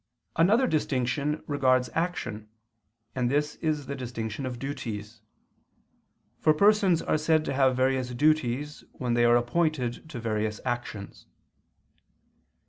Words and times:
Another 0.35 0.65
distinction 0.65 1.43
regards 1.45 1.91
action 1.93 2.49
and 3.13 3.29
this 3.29 3.53
is 3.57 3.85
the 3.85 3.93
distinction 3.93 4.47
of 4.47 4.57
duties: 4.57 5.21
for 6.39 6.55
persons 6.55 7.03
are 7.03 7.19
said 7.19 7.45
to 7.45 7.53
have 7.53 7.77
various 7.77 8.09
duties 8.09 8.83
when 8.93 9.13
they 9.13 9.25
are 9.25 9.37
appointed 9.37 10.09
to 10.09 10.19
various 10.19 10.59
actions. 10.65 11.27